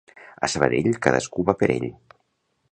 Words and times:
A 0.47 0.47
Sabadell 0.53 0.89
cadascú 1.05 1.45
va 1.51 1.57
per 1.63 1.71
ell 1.77 1.89